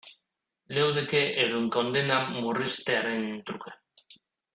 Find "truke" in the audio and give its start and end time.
3.51-3.75